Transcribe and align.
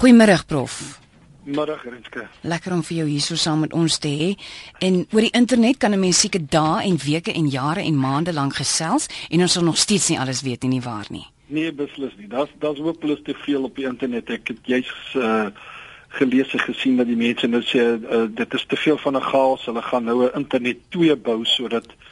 Goeiemôre 0.00 0.46
prof. 0.46 0.98
Middag 1.44 1.82
Renske. 1.84 2.22
Lekker 2.48 2.72
om 2.72 2.80
vir 2.88 2.96
jou 3.02 3.04
hier 3.10 3.20
so 3.20 3.36
saam 3.36 3.58
met 3.66 3.74
ons 3.76 3.98
te 4.00 4.08
hê. 4.08 4.28
En 4.80 4.94
oor 5.12 5.26
die 5.26 5.36
internet 5.36 5.76
kan 5.76 5.92
'n 5.92 6.00
mens 6.00 6.20
seker 6.20 6.40
dae 6.40 6.84
en 6.88 6.96
weke 6.96 7.32
en 7.32 7.48
jare 7.48 7.82
en 7.84 7.98
maande 7.98 8.32
lank 8.32 8.54
gesels 8.54 9.08
en 9.28 9.40
ons 9.40 9.52
sal 9.52 9.64
nog 9.64 9.76
steeds 9.76 10.08
nie 10.08 10.18
alles 10.18 10.40
weet 10.40 10.62
nie, 10.62 10.70
nie 10.70 10.80
waar 10.80 11.06
nie. 11.10 11.26
Nee, 11.46 11.72
beslis 11.72 12.16
nie. 12.16 12.28
Daar's 12.28 12.48
daar's 12.58 12.78
hopeloos 12.78 13.20
te 13.24 13.34
veel 13.34 13.62
op 13.62 13.76
die 13.76 13.84
internet. 13.84 14.30
Ek 14.30 14.48
het 14.48 14.58
jy's 14.64 15.14
uh 15.14 15.50
gelees 16.08 16.52
en 16.52 16.60
gesien 16.60 16.96
dat 16.96 17.06
die 17.06 17.16
mense 17.16 17.46
nou 17.46 17.62
sê 17.62 17.78
uh, 17.78 18.26
dit 18.34 18.54
is 18.54 18.64
te 18.66 18.76
veel 18.76 18.98
van 18.98 19.16
'n 19.16 19.22
chaos. 19.22 19.64
Hulle 19.64 19.82
gaan 19.82 20.04
nou 20.04 20.24
'n 20.24 20.34
internet 20.34 20.76
2 20.88 21.16
bou 21.16 21.44
sodat 21.44 21.86
uh, 21.86 22.09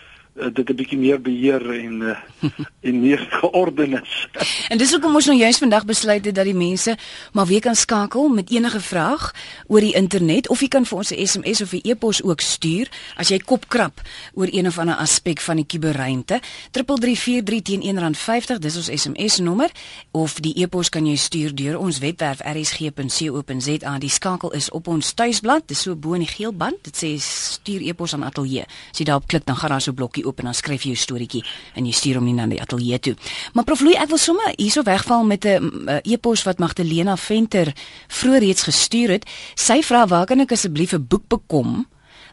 dit 0.52 0.70
'n 0.70 0.74
bietjie 0.74 0.98
meer 0.98 1.20
beheer 1.20 1.70
en 1.70 2.00
uh, 2.00 2.16
en 2.88 3.00
meer 3.00 3.26
georden 3.30 4.02
is. 4.02 4.28
En 4.68 4.78
dis 4.78 4.90
hoekom 4.90 5.14
ons 5.14 5.26
nou 5.26 5.38
juist 5.38 5.58
vandag 5.58 5.84
besluit 5.84 6.24
het 6.24 6.34
dat 6.34 6.44
die 6.44 6.54
mense 6.54 6.96
maar 7.32 7.46
weer 7.46 7.60
kan 7.60 7.74
skakel 7.74 8.28
met 8.28 8.50
enige 8.50 8.80
vraag 8.80 9.34
oor 9.66 9.80
die 9.80 9.94
internet 9.94 10.48
of 10.48 10.60
jy 10.60 10.68
kan 10.68 10.86
vir 10.86 10.98
ons 10.98 11.10
'n 11.10 11.26
SMS 11.26 11.60
of 11.60 11.72
'n 11.72 11.80
e-pos 11.82 12.22
ook 12.22 12.40
stuur 12.40 12.88
as 13.16 13.28
jy 13.28 13.38
kop 13.38 13.68
krap 13.68 14.00
oor 14.34 14.48
een 14.50 14.66
of 14.66 14.78
ander 14.78 14.94
aspek 14.94 15.40
van 15.40 15.56
die 15.56 15.66
kuberruimte. 15.66 16.40
3343 16.70 17.62
teen 17.62 17.82
R1.50 17.82 18.58
dis 18.58 18.76
ons 18.76 18.90
SMS 19.02 19.38
nommer 19.38 19.70
of 20.10 20.40
die 20.40 20.54
e-pos 20.62 20.88
kan 20.88 21.06
jy 21.06 21.16
stuur 21.16 21.54
deur 21.54 21.78
ons 21.78 21.98
webwerf 21.98 22.40
rsg.co.za. 22.40 23.98
Die 23.98 24.10
skakel 24.10 24.52
is 24.52 24.70
op 24.70 24.88
ons 24.88 25.12
tuisblad, 25.12 25.66
dis 25.66 25.82
so 25.82 25.96
bo 25.96 26.12
in 26.12 26.20
die 26.20 26.30
geel 26.30 26.52
band. 26.52 26.76
Dit 26.82 26.96
sê 26.96 27.14
stuur 27.18 27.82
e-pos 27.88 28.14
aan 28.14 28.24
ateljee. 28.24 28.66
As 28.92 28.98
jy 28.98 29.04
daarop 29.04 29.26
klik 29.26 29.46
dan 29.46 29.56
gaan 29.56 29.70
daar 29.70 29.80
so 29.80 29.90
'n 29.90 29.94
blokkie 29.94 30.26
oop 30.28 30.38
en 30.42 30.50
dan 30.50 30.56
skryf 30.58 30.84
jy 30.86 30.94
jou 30.94 31.02
storieetjie 31.02 31.42
en 31.74 31.88
jy 31.88 31.92
stuur 31.96 32.20
hom 32.20 32.28
nie 32.28 32.36
na 32.36 32.46
die 32.46 32.60
ateljee 32.62 32.98
toe. 32.98 33.16
Maar 33.54 33.64
prof 33.64 33.82
Louw, 33.84 33.96
ek 33.96 34.12
wil 34.12 34.20
sommer 34.22 34.54
hierso 34.56 34.84
wegval 34.86 35.24
met 35.24 35.44
'n 35.44 36.00
e-pos 36.04 36.44
wat 36.44 36.58
Magdalena 36.58 37.16
Venter 37.16 37.72
vroeër 38.08 38.40
reeds 38.40 38.62
gestuur 38.62 39.10
het. 39.10 39.24
Sy 39.54 39.82
vra 39.82 40.06
waar 40.06 40.26
kan 40.26 40.40
ek 40.40 40.52
asseblief 40.52 40.92
'n 40.92 41.06
boek 41.08 41.28
bekom 41.28 41.86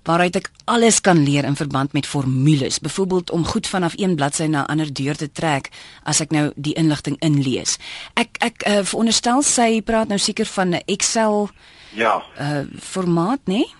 waaruit 0.05 0.35
ek 0.35 0.51
alles 0.69 1.01
kan 1.01 1.23
leer 1.23 1.45
in 1.45 1.57
verband 1.57 1.93
met 1.93 2.05
formules, 2.05 2.79
byvoorbeeld 2.79 3.31
om 3.31 3.45
goed 3.45 3.67
vanaf 3.67 3.93
een 3.97 4.15
bladsy 4.15 4.45
na 4.45 4.61
'n 4.61 4.71
ander 4.71 4.93
deur 4.93 5.15
te 5.15 5.31
trek 5.31 5.69
as 6.03 6.19
ek 6.19 6.31
nou 6.31 6.51
die 6.55 6.73
inligting 6.73 7.17
inlees. 7.19 7.77
Ek 8.13 8.37
ek 8.39 8.67
uh, 8.67 8.83
veronderstel 8.83 9.41
sy 9.41 9.81
praat 9.81 10.07
nou 10.07 10.19
seker 10.19 10.45
van 10.45 10.69
'n 10.69 10.81
Excel 10.85 11.49
Ja. 11.93 12.23
uh 12.39 12.65
formaat, 12.79 13.39
né? 13.45 13.53
Nee? 13.53 13.73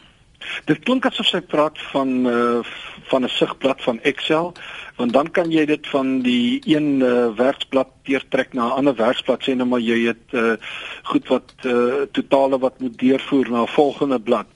Dit 0.66 0.84
klink 0.84 1.06
asof 1.06 1.28
sy 1.30 1.42
praat 1.42 1.80
van 1.92 2.28
uh 2.28 2.60
van 3.06 3.24
'n 3.24 3.30
sigblad 3.30 3.82
van 3.82 4.00
Excel, 4.02 4.54
want 4.98 5.14
dan 5.14 5.32
kan 5.32 5.52
jy 5.52 5.66
dit 5.66 5.88
van 5.88 6.22
die 6.22 6.62
een 6.66 7.00
uh, 7.06 7.30
werksblad 7.38 7.88
deurtrek 8.04 8.54
na 8.54 8.66
'n 8.66 8.78
ander 8.82 8.96
werksblad 8.96 9.44
sê 9.44 9.54
nou 9.56 9.68
maar 9.68 9.80
jy 9.80 10.08
het 10.08 10.34
uh 10.34 10.56
goed 11.04 11.28
wat 11.28 11.54
uh 11.64 12.10
totale 12.12 12.60
wat 12.60 12.80
moet 12.80 12.98
deurvoer 12.98 13.50
na 13.50 13.62
'n 13.62 13.76
volgende 13.78 14.20
blad. 14.20 14.48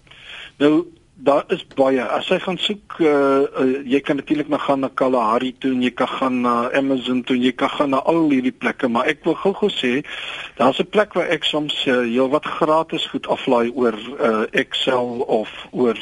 Nou 0.58 0.86
daar 1.22 1.44
is 1.48 1.66
baie. 1.76 2.02
As 2.02 2.28
jy 2.32 2.38
gaan 2.40 2.58
soek, 2.58 2.96
uh, 3.04 3.10
uh 3.44 3.82
jy 3.88 4.00
kan 4.06 4.16
natuurlik 4.16 4.48
maar 4.48 4.64
gaan 4.64 4.80
na 4.80 4.90
Kalahari 4.94 5.52
toe 5.60 5.74
en 5.74 5.82
jy 5.84 5.92
kan 5.92 6.08
gaan 6.08 6.42
na 6.42 6.72
Amazon 6.72 7.24
toe 7.24 7.36
en 7.36 7.44
jy 7.44 7.52
kan 7.52 7.70
gaan 7.70 7.92
na 7.92 8.00
al 8.08 8.30
hierdie 8.32 8.56
plekke, 8.56 8.88
maar 8.88 9.10
ek 9.12 9.26
wil 9.28 9.36
gou-gou 9.36 9.70
sê 9.74 10.00
daar's 10.58 10.80
'n 10.80 10.88
plek 10.90 11.14
waar 11.14 11.28
ek 11.28 11.44
soms 11.44 11.76
uh, 11.88 12.02
heelwat 12.08 12.46
gratis 12.46 13.06
goed 13.12 13.28
aflaai 13.28 13.72
oor 13.76 13.96
uh 14.20 14.46
Excel 14.52 15.26
of 15.28 15.52
oor 15.72 15.98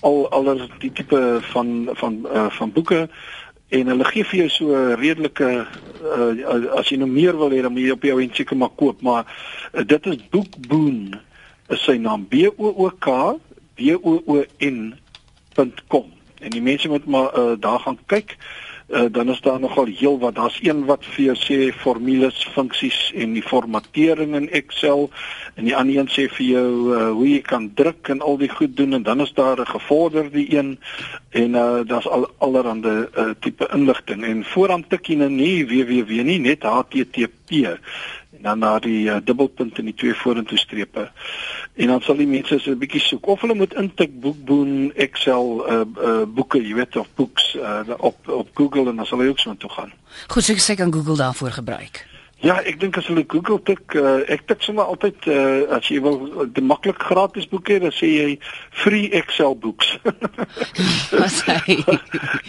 al 0.00 0.28
aller 0.30 0.68
die 0.78 0.92
tipe 0.92 1.40
van 1.52 1.90
van 1.92 2.26
uh, 2.30 2.50
van 2.50 2.72
boeke 2.72 3.08
en 3.72 3.86
hulle 3.88 4.04
gee 4.04 4.24
vir 4.24 4.38
jou 4.38 4.48
so 4.48 4.64
'n 4.70 4.96
redelike 5.00 5.66
uh, 6.04 6.78
as 6.78 6.88
jy 6.88 6.96
nou 6.96 7.08
meer 7.10 7.36
wil 7.36 7.50
hê 7.50 7.62
dan 7.62 7.72
moet 7.72 7.82
jy 7.82 7.90
op 7.90 8.02
jou 8.04 8.22
en 8.22 8.34
seker 8.34 8.56
maar 8.56 8.74
koop 8.76 9.02
maar 9.02 9.24
uh, 9.74 9.82
dit 9.86 10.06
is 10.06 10.28
Bookboon 10.30 11.18
is 11.68 11.82
sy 11.84 11.96
naam 11.96 12.26
B 12.28 12.46
O 12.56 12.68
O 12.84 12.90
K 12.98 13.38
boon.com 13.82 16.12
en 16.42 16.50
die 16.50 16.62
mense 16.62 16.88
moet 16.88 17.06
maar 17.06 17.38
uh, 17.38 17.52
daar 17.60 17.80
gaan 17.80 17.98
kyk. 18.06 18.36
Uh, 18.92 19.04
dan 19.10 19.30
is 19.30 19.40
daar 19.40 19.60
nogal 19.60 19.84
heel 19.84 20.18
wat. 20.18 20.34
Daar's 20.34 20.58
een 20.62 20.84
wat 20.84 21.04
vir 21.14 21.24
jou 21.24 21.36
sê 21.38 21.58
formules 21.76 22.42
funksies 22.52 23.12
en 23.16 23.32
die 23.32 23.42
formatering 23.42 24.34
in 24.36 24.50
Excel 24.50 25.08
en 25.54 25.64
die 25.64 25.76
ander 25.76 25.96
een 25.96 26.10
sê 26.12 26.26
vir 26.28 26.46
jou 26.46 26.66
uh, 26.92 27.06
hoe 27.14 27.28
jy 27.28 27.40
kan 27.46 27.70
druk 27.78 28.10
en 28.12 28.20
al 28.20 28.36
die 28.42 28.50
goed 28.52 28.76
doen 28.76 28.98
en 28.98 29.06
dan 29.06 29.24
is 29.24 29.32
daar 29.32 29.60
'n 29.60 29.70
gevorderde 29.70 30.44
een. 30.56 30.78
En 31.30 31.54
uh, 31.54 31.80
daar's 31.86 32.08
al 32.08 32.28
allerhande 32.38 33.08
uh, 33.16 33.30
tipe 33.40 33.68
inligting. 33.72 34.24
En 34.24 34.44
vooraan 34.44 34.84
tik 34.88 35.06
jy 35.06 35.14
nou 35.14 35.30
nie 35.30 35.66
www 35.66 36.22
nie 36.22 36.38
net 36.38 36.62
http 36.62 37.78
en 38.36 38.42
dan 38.42 38.58
na 38.58 38.78
die 38.78 39.08
uh, 39.10 39.16
dubbelpunt 39.24 39.78
en 39.78 39.90
die 39.90 39.94
twee 39.94 40.14
vorentoe 40.14 40.58
strepe. 40.58 41.10
En 41.74 41.86
dan 41.86 42.00
sal 42.00 42.16
die 42.16 42.26
mense 42.26 42.58
so 42.58 42.70
'n 42.70 42.78
bietjie 42.78 43.00
soek 43.00 43.26
of 43.26 43.40
hulle 43.40 43.54
moet 43.54 43.74
intik 43.74 44.20
boekboon 44.20 44.92
Excel 44.94 45.64
uh, 45.66 45.82
uh 45.96 46.22
boeke, 46.26 46.62
jy 46.62 46.74
weet 46.74 46.96
of 46.96 47.08
books 47.14 47.54
uh, 47.56 47.80
op 47.98 48.28
op 48.28 48.48
Google 48.54 48.88
en 48.90 48.96
dan 48.96 49.06
sal 49.06 49.18
hulle 49.18 49.30
ook 49.30 49.38
so 49.38 49.56
toe 49.56 49.70
gaan. 49.70 49.92
Goed, 50.28 50.44
so 50.44 50.52
ek 50.52 50.64
sê 50.64 50.74
kan 50.74 50.92
Google 50.92 51.16
daarvoor 51.16 51.50
gebruik. 51.50 52.06
Ja, 52.42 52.56
ek 52.66 52.80
dink 52.80 52.96
as 52.98 53.06
hulle 53.06 53.22
Google 53.30 53.60
tik, 53.62 53.94
uh, 53.94 54.18
ek 54.26 54.48
tik 54.50 54.62
sommer 54.66 54.88
altyd 54.90 55.26
uh, 55.30 55.76
as 55.76 55.86
jy 55.86 56.00
wil 56.02 56.16
die 56.50 56.64
maklik 56.66 56.98
gratis 56.98 57.46
boek 57.46 57.68
hê, 57.70 57.78
dan 57.78 57.92
sê 57.94 58.08
jy 58.10 58.38
free 58.82 59.10
Excel 59.14 59.54
books. 59.54 59.92
Wat 61.20 61.30
sê? 61.30 61.54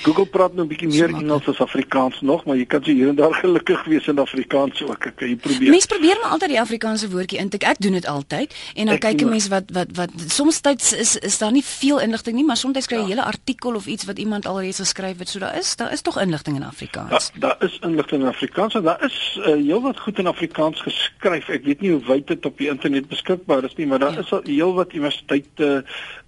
Google 0.02 0.26
praat 0.34 0.56
nou 0.58 0.66
'n 0.66 0.72
bietjie 0.72 0.90
meer 0.90 1.14
Engels 1.14 1.48
as 1.48 1.62
Afrikaans 1.62 2.22
nog, 2.22 2.46
maar 2.46 2.58
jy 2.58 2.66
kan 2.66 2.82
so 2.84 2.90
hier 2.92 3.10
en 3.10 3.16
daar 3.16 3.34
gelukkig 3.38 3.84
wees 3.86 4.08
in 4.10 4.18
Afrikaans 4.20 4.82
ook. 4.82 5.06
Ek 5.12 5.16
kan 5.16 5.30
jy 5.30 5.36
probeer. 5.36 5.70
Mens 5.70 5.86
probeer 5.86 6.18
maar 6.22 6.32
altyd 6.32 6.50
die 6.56 6.62
Afrikaanse 6.62 7.10
woordjie 7.14 7.40
intik. 7.40 7.64
Ek 7.64 7.78
doen 7.80 7.94
dit 7.94 8.08
altyd 8.08 8.50
en 8.74 8.86
dan 8.86 8.96
Ek 8.96 9.02
kyk 9.02 9.22
'n 9.22 9.30
mens 9.30 9.48
wat 9.54 9.70
wat 9.78 9.94
wat 9.94 10.10
soms 10.28 10.62
tyds 10.62 10.94
is 10.94 11.16
is 11.22 11.38
daar 11.38 11.52
nie 11.52 11.64
veel 11.64 12.00
inligting 12.00 12.36
nie, 12.36 12.46
maar 12.46 12.58
soms 12.58 12.88
kry 12.88 12.98
jy 12.98 13.04
'n 13.04 13.08
Ja. 13.08 13.10
hele 13.14 13.26
artikel 13.30 13.76
of 13.76 13.86
iets 13.86 14.06
wat 14.06 14.18
iemand 14.18 14.46
alreeds 14.46 14.80
geskryf 14.82 15.18
het. 15.20 15.30
So 15.30 15.40
daar 15.40 15.58
is 15.58 15.76
daar 15.76 15.92
is 15.94 16.02
tog 16.02 16.18
inligting 16.18 16.56
in 16.58 16.64
Afrikaans. 16.64 17.32
Daar 17.38 17.58
daar 17.60 17.70
is 17.70 17.78
inligting 17.82 18.22
in 18.22 18.28
Afrikaans 18.28 18.74
en 18.74 18.84
daar 18.84 19.04
is 19.06 19.40
uh, 19.46 19.56
heelwat 19.84 20.00
goed 20.00 20.20
in 20.20 20.28
Afrikaans 20.28 20.82
geskryf. 20.82 21.50
Ek 21.52 21.66
weet 21.68 21.82
nie 21.84 21.90
hoe 21.92 22.04
wyd 22.08 22.28
dit 22.32 22.46
op 22.48 22.58
die 22.58 22.70
internet 22.72 23.10
beskikbaar 23.12 23.66
is 23.68 23.76
nie, 23.76 23.88
maar 23.88 24.00
daar 24.00 24.14
Ja. 24.14 24.20
is 24.24 24.32
al 24.32 24.42
heelwat 24.48 24.94
universiteite 24.94 25.84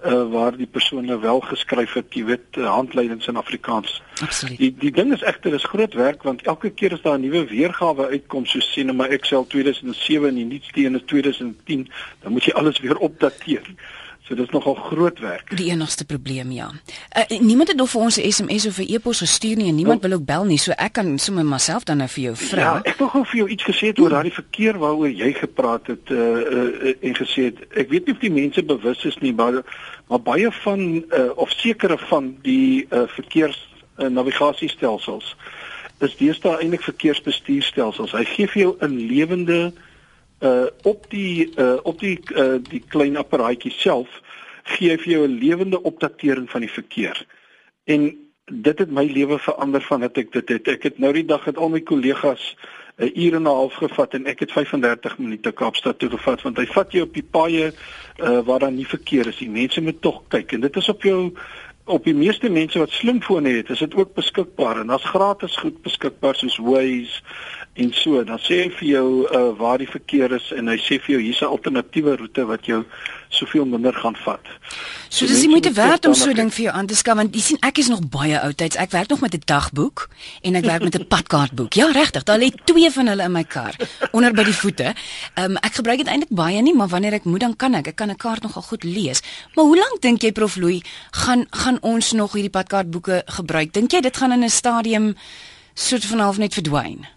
uh, 0.05 0.23
waar 0.31 0.57
die 0.57 0.67
persone 0.67 1.19
wel 1.19 1.39
geskryf 1.39 1.93
het, 1.93 2.13
jy 2.13 2.25
weet, 2.25 2.57
uh, 2.57 2.67
handleidings 2.67 3.27
in 3.27 3.37
Afrikaans. 3.39 4.01
Absoluut. 4.21 4.57
Die 4.57 4.73
die 4.75 4.91
ding 4.91 5.13
is 5.13 5.23
egter 5.23 5.53
is 5.53 5.63
groot 5.63 5.93
werk 5.93 6.23
want 6.23 6.41
elke 6.41 6.69
keer 6.69 6.93
as 6.93 7.01
daar 7.01 7.17
'n 7.17 7.21
nuwe 7.21 7.45
weergawe 7.47 8.07
uitkom, 8.11 8.45
so 8.45 8.59
sien 8.59 8.95
maar 8.95 9.09
Excel 9.09 9.47
2007 9.47 10.27
en 10.27 10.35
die 10.35 10.45
nuutste 10.45 10.85
een 10.85 10.95
is 10.95 11.05
2010, 11.05 11.87
dan 12.21 12.31
moet 12.31 12.43
jy 12.43 12.51
alles 12.53 12.79
weer 12.79 12.97
opdateer. 12.97 13.63
So 14.25 14.33
dis 14.33 14.49
nogal 14.49 14.73
groot 14.73 15.19
werk. 15.21 15.51
Die 15.53 15.67
enigste 15.69 16.05
probleem 16.05 16.51
ja. 16.51 16.71
Uh, 17.13 17.39
niemand 17.39 17.67
het 17.67 17.77
nog 17.77 17.89
vir 17.89 18.01
ons 18.01 18.17
'n 18.17 18.31
SMS 18.31 18.65
of 18.65 18.77
'n 18.77 18.93
e-pos 18.93 19.19
gestuur 19.19 19.55
nie 19.55 19.67
en 19.67 19.75
niemand 19.75 20.01
wil 20.01 20.11
ook 20.11 20.25
bel 20.25 20.45
nie, 20.45 20.57
so 20.57 20.71
ek 20.71 20.93
kan 20.93 21.19
sommer 21.19 21.45
myself 21.45 21.83
dan 21.83 21.97
nou 21.97 22.09
vir 22.09 22.23
jou 22.23 22.35
vra. 22.35 22.61
Ja, 22.61 22.81
ek 22.83 22.97
wil 22.97 23.07
gou 23.07 23.25
vir 23.25 23.37
jou 23.37 23.49
iets 23.49 23.63
gesê 23.63 23.87
het 23.87 23.99
oor 23.99 24.09
daardie 24.09 24.33
verkeer 24.33 24.77
waaroor 24.77 25.09
jy 25.09 25.33
gepraat 25.33 25.87
het 25.87 26.09
uh, 26.09 26.17
uh, 26.17 26.95
en 27.01 27.15
gesê 27.15 27.43
het. 27.43 27.57
Ek 27.75 27.89
weet 27.89 28.05
nie 28.05 28.13
of 28.13 28.19
die 28.19 28.31
mense 28.31 28.63
bewus 28.63 29.05
is 29.05 29.17
nie, 29.17 29.33
maar 29.33 29.61
maar 30.07 30.21
baie 30.21 30.51
van 30.51 30.79
uh, 30.95 31.29
of 31.35 31.51
sekere 31.51 31.97
van 31.97 32.37
die 32.41 32.87
uh, 32.89 33.01
verkeers 33.07 33.67
uh, 33.97 34.07
navigasiestelsels 34.07 35.35
is 35.99 36.17
deesdae 36.17 36.57
eintlik 36.57 36.81
verkeersbestuurstelsels. 36.81 38.11
Hy 38.11 38.25
gee 38.25 38.47
vir 38.47 38.61
jou 38.61 38.77
'n 38.81 39.07
lewende 39.07 39.73
uh 39.73 39.81
op 40.83 41.09
die 41.09 41.51
uh 41.57 41.77
op 41.83 41.99
die 41.99 42.19
uh 42.35 42.55
die 42.69 42.83
klein 42.87 43.17
apparaatjie 43.17 43.71
self 43.71 44.21
gee 44.65 44.89
hy 44.89 44.97
vir 44.97 45.11
jou 45.13 45.27
'n 45.27 45.39
lewende 45.39 45.81
opdatering 45.81 46.49
van 46.49 46.61
die 46.61 46.71
verkeer. 46.71 47.25
En 47.85 48.15
dit 48.45 48.79
het 48.79 48.91
my 48.91 49.05
lewe 49.05 49.39
verander 49.39 49.81
van 49.81 49.99
dat 49.99 50.17
ek 50.17 50.31
dit 50.31 50.49
het. 50.49 50.67
Ek 50.67 50.83
het 50.83 50.97
nou 50.99 51.13
die 51.13 51.25
dag 51.25 51.45
het 51.45 51.57
al 51.57 51.69
my 51.69 51.81
kollegas 51.81 52.55
'n 52.97 53.11
uur 53.13 53.33
en 53.35 53.41
'n 53.41 53.45
half 53.45 53.73
gevat 53.73 54.13
en 54.13 54.25
ek 54.25 54.39
het 54.39 54.51
35 54.51 55.17
minute 55.17 55.51
Kaapstad 55.51 55.99
toe 55.99 56.09
gevat 56.09 56.41
want 56.41 56.57
hy 56.57 56.65
vat 56.65 56.91
jou 56.91 57.03
op 57.03 57.13
die 57.13 57.27
paaie 57.31 57.73
uh, 57.73 58.39
waar 58.39 58.59
daar 58.59 58.71
nie 58.71 58.87
verkeer 58.87 59.27
is. 59.27 59.37
Die 59.37 59.49
mense 59.49 59.81
moet 59.81 60.01
tog 60.01 60.23
kyk 60.27 60.51
en 60.51 60.61
dit 60.61 60.75
is 60.75 60.89
op 60.89 61.03
jou 61.03 61.33
op 61.85 62.03
die 62.03 62.15
meeste 62.15 62.49
mense 62.49 62.79
wat 62.79 62.89
slimfone 62.89 63.49
het, 63.49 63.69
is 63.69 63.79
dit 63.79 63.95
ook 63.95 64.13
beskikbaar 64.17 64.79
en 64.81 64.87
daar's 64.87 65.05
gratis 65.05 65.57
goed 65.57 65.81
beskikbaar 65.85 66.35
soos 66.35 66.57
Waze 66.57 67.21
en 67.73 67.93
so. 67.93 68.23
Dan 68.23 68.41
sê 68.41 68.63
hy 68.63 68.69
vir 68.79 68.87
jou 68.89 69.07
uh, 69.25 69.43
waar 69.59 69.77
die 69.77 69.89
verkeer 69.89 70.33
is 70.33 70.49
en 70.55 70.71
hy 70.71 70.79
sê 70.81 70.97
vir 71.03 71.17
jou 71.17 71.21
hier's 71.27 71.41
'n 71.41 71.51
alternatiewe 71.53 72.15
roete 72.17 72.45
wat 72.45 72.65
jou 72.65 72.83
soveel 73.29 73.65
minder 73.65 73.93
gaan 73.93 74.15
vat. 74.15 74.39
So 75.09 75.25
So 75.25 75.33
dis 75.33 75.47
moeite 75.47 75.69
moet 75.69 75.77
werd 75.77 76.05
om 76.05 76.13
so 76.13 76.29
'n 76.29 76.35
ding 76.35 76.53
vir 76.53 76.63
jou 76.63 76.75
aan 76.75 76.85
te 76.85 76.95
skaf 76.95 77.15
want 77.15 77.35
jy 77.35 77.41
sien 77.41 77.57
ek 77.59 77.77
is 77.77 77.87
nog 77.87 78.09
baie 78.09 78.39
oudtyds. 78.39 78.75
Ek 78.75 78.91
werk 78.91 79.09
nog 79.09 79.19
met 79.19 79.33
'n 79.33 79.41
dagboek 79.45 80.09
en 80.41 80.55
ek 80.55 80.65
werk 80.65 80.83
met 80.83 80.95
'n 80.95 81.07
padkaartboek. 81.07 81.73
Ja, 81.73 81.91
regtig, 81.91 82.23
daar 82.23 82.39
lê 82.39 82.51
twee 82.63 82.91
van 82.91 83.07
hulle 83.07 83.23
in 83.23 83.31
my 83.31 83.43
kar 83.43 83.75
onder 84.11 84.33
by 84.33 84.43
die 84.43 84.53
voete. 84.53 84.93
Ehm 85.33 85.51
um, 85.51 85.55
ek 85.57 85.73
gebruik 85.73 85.97
dit 85.97 86.07
eintlik 86.07 86.29
baie 86.29 86.61
nie, 86.61 86.75
maar 86.75 86.87
wanneer 86.87 87.13
ek 87.13 87.23
moet 87.23 87.39
dan 87.39 87.55
kan 87.55 87.73
ek. 87.73 87.87
Ek 87.87 87.95
kan 87.95 88.09
'n 88.09 88.15
kaart 88.15 88.41
nogal 88.41 88.61
goed 88.61 88.83
lees. 88.83 89.21
Maar 89.53 89.65
hoe 89.65 89.77
lank 89.77 90.01
dink 90.01 90.21
jy 90.21 90.31
Prof 90.31 90.55
Louw 90.55 90.79
gaan 91.11 91.45
gaan 91.49 91.77
ons 91.81 92.11
nog 92.11 92.33
hierdie 92.33 92.51
padkaartboeke 92.51 93.23
gebruik? 93.25 93.73
Dink 93.73 93.91
jy 93.91 94.01
dit 94.01 94.17
gaan 94.17 94.31
in 94.31 94.43
'n 94.43 94.49
stadium 94.49 95.15
soort 95.73 96.05
van 96.05 96.19
half 96.19 96.37
net 96.37 96.53
verdwyn? 96.53 97.07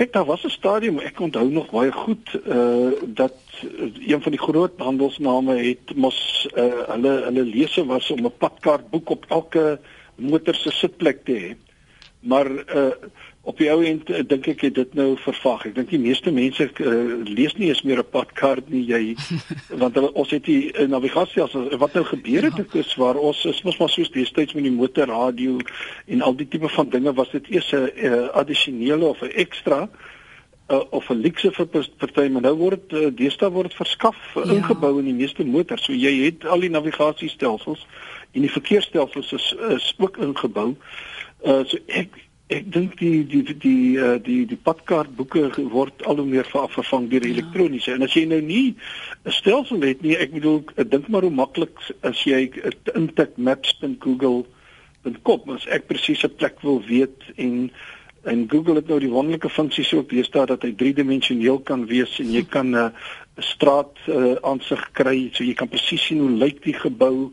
Kyk, 0.00 0.12
daar 0.12 0.24
was 0.24 0.44
'n 0.44 0.48
stadium, 0.48 0.98
ek 0.98 1.20
onthou 1.20 1.50
nog 1.52 1.70
baie 1.70 1.92
goed, 1.92 2.26
uh 2.48 2.92
dat 3.04 3.36
een 4.08 4.22
van 4.22 4.32
die 4.32 4.40
groot 4.40 4.72
handelsname 4.76 5.56
het 5.56 5.92
mos 5.94 6.48
uh 6.56 6.88
hulle 6.88 7.12
hulle 7.26 7.44
lese 7.44 7.84
was 7.84 8.10
om 8.10 8.24
'n 8.24 8.32
padkaart 8.38 8.88
boek 8.90 9.10
op 9.10 9.26
elke 9.28 9.78
motor 10.14 10.54
se 10.54 10.70
sitplek 10.70 11.24
te 11.24 11.36
hê. 11.42 11.50
Maar 12.20 12.48
uh 12.50 12.92
op 13.42 13.56
die 13.56 13.70
ou 13.72 13.80
end 13.84 14.10
uh, 14.12 14.20
dink 14.26 14.46
ek 14.52 14.66
het 14.66 14.74
dit 14.76 14.94
nou 14.94 15.14
vervag. 15.22 15.64
Ek 15.70 15.74
dink 15.78 15.88
die 15.94 16.00
meeste 16.02 16.32
mense 16.34 16.66
uh, 16.68 16.90
lees 17.24 17.54
nie 17.56 17.70
eens 17.70 17.82
meer 17.88 18.02
'n 18.02 18.12
padkaart 18.12 18.68
nie. 18.68 18.84
Jy 18.84 19.16
want 19.82 19.96
hulle, 19.96 20.12
ons 20.12 20.30
het 20.30 20.44
die 20.44 20.68
uh, 20.72 20.86
navigasie 20.88 21.42
as 21.42 21.56
wat 21.80 21.96
nou 21.96 22.04
gebeur 22.04 22.50
het 22.50 22.60
ja. 22.60 22.84
is 22.84 22.94
waar 23.00 23.16
ons 23.16 23.44
is 23.48 23.62
mos 23.64 23.80
maar 23.80 23.88
soos 23.88 24.12
destyds 24.12 24.54
met 24.54 24.68
die 24.68 24.76
motorradio 24.76 25.58
en 26.06 26.22
al 26.22 26.36
die 26.36 26.48
tipe 26.48 26.68
van 26.68 26.92
dinge 26.92 27.12
was 27.16 27.32
dit 27.32 27.48
eers 27.48 27.72
'n 27.72 27.88
uh, 27.96 28.28
addisionele 28.28 29.04
of 29.04 29.22
'n 29.22 29.32
ekstra 29.32 29.88
uh, 30.68 30.84
of 30.90 31.08
'n 31.08 31.20
luxe 31.20 31.50
vir 31.50 31.66
party 31.98 32.28
maar 32.28 32.42
nou 32.42 32.56
word 32.56 32.92
uh, 32.92 33.08
deesdae 33.08 33.50
word 33.50 33.74
verskaf 33.74 34.16
uh, 34.36 34.44
ja. 34.44 34.52
ingebou 34.60 34.98
in 34.98 35.04
die 35.04 35.16
meeste 35.16 35.44
motors. 35.44 35.84
So 35.84 35.92
jy 35.92 36.24
het 36.24 36.44
al 36.44 36.60
die 36.60 36.70
navigasiestelsels 36.70 37.86
en 38.32 38.40
die 38.44 38.52
verkeersstelsels 38.52 39.32
is, 39.32 39.54
is 39.68 39.94
ook 39.98 40.16
ingebou. 40.16 40.74
Uh 41.40 41.64
so 41.64 41.78
ek 41.86 42.28
ek 42.50 42.64
dink 42.74 42.96
die 42.98 43.22
die 43.30 43.44
die 43.46 43.54
die 43.62 43.94
uh, 43.98 44.18
die, 44.22 44.46
die 44.50 44.58
padkaartboeke 44.58 45.50
word 45.70 46.02
al 46.10 46.16
hoe 46.18 46.26
meer 46.26 46.48
vervang 46.50 47.06
deur 47.12 47.26
ja. 47.26 47.30
elektroniese. 47.34 47.92
En 47.94 48.02
as 48.06 48.14
jy 48.16 48.24
nou 48.30 48.40
nie 48.42 48.74
'n 49.24 49.32
stelsel 49.36 49.80
het 49.86 50.02
nie, 50.02 50.16
ek 50.16 50.32
bedoel 50.34 50.64
ek 50.76 50.90
dink 50.90 51.08
maar 51.08 51.22
hoe 51.22 51.30
maklik 51.30 51.78
as 52.02 52.24
jy 52.26 52.50
intik 52.94 53.38
maps.google.com 53.38 55.50
as 55.54 55.66
ek 55.70 55.86
presies 55.86 56.24
'n 56.24 56.36
plek 56.36 56.60
wil 56.66 56.82
weet 56.88 57.22
en 57.36 57.70
en 58.24 58.48
Google 58.50 58.74
het 58.76 58.88
nou 58.88 59.00
die 59.00 59.08
wonderlike 59.08 59.48
funksie 59.48 59.84
so 59.84 59.98
op 59.98 60.10
deesdae 60.10 60.46
dat 60.46 60.62
hy 60.62 60.74
driedimensioneel 60.76 61.58
kan 61.64 61.86
wees 61.86 62.20
en 62.20 62.32
jy 62.32 62.44
kan 62.44 62.70
'n 62.70 62.74
uh, 62.74 62.90
straat 63.38 63.96
uh, 64.08 64.36
aansig 64.42 64.90
kry 64.92 65.30
so 65.32 65.44
jy 65.44 65.54
kan 65.54 65.68
presies 65.68 66.06
sien 66.06 66.20
hoe 66.20 66.30
lyk 66.30 66.62
die 66.62 66.76
gebou 66.76 67.30
uh 67.30 67.32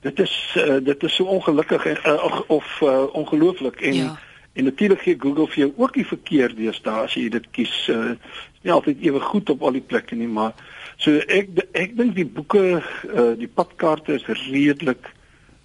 dit 0.00 0.18
is 0.18 0.34
uh, 0.56 0.78
dit 0.84 1.02
is 1.02 1.14
so 1.14 1.24
ongelukkig 1.24 1.86
en 1.86 1.98
uh, 2.06 2.40
of 2.46 2.80
uh, 2.82 3.04
ongelooflik 3.12 3.80
en 3.80 3.94
ja. 3.94 4.18
en 4.52 4.64
natuurlik 4.64 5.02
gee 5.02 5.16
Google 5.18 5.46
vir 5.46 5.62
jou 5.64 5.72
ook 5.76 5.94
die 5.98 6.06
verkeer 6.06 6.54
deesdae 6.54 7.02
as 7.08 7.16
jy 7.18 7.28
dit 7.34 7.50
kies 7.50 7.74
uh, 7.92 8.14
nie 8.62 8.72
altyd 8.72 9.02
ewe 9.02 9.20
goed 9.20 9.50
op 9.50 9.62
al 9.62 9.78
die 9.78 9.84
plekke 9.84 10.14
nie 10.14 10.30
maar 10.30 10.54
so 10.96 11.18
ek 11.26 11.50
ek 11.72 11.96
dink 11.98 12.14
die 12.16 12.28
boeke 12.38 12.64
uh, 12.78 13.32
die 13.38 13.50
padkaarte 13.50 14.20
is 14.20 14.46
redelik 14.46 15.10